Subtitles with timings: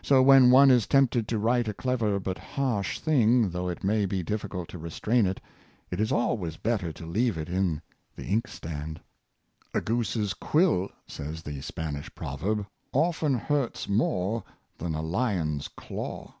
[0.00, 4.06] So, when one is tempted to write a clever but harsh thing, though it may
[4.06, 5.40] be difficult to restrain it,
[5.90, 7.82] it is alwa3^s better to leave it in
[8.14, 9.00] the inkstand."
[9.74, 14.44] A goose's quill," says the Spanish proverb," often hurts n^ore
[14.78, 16.36] than a lion's claw."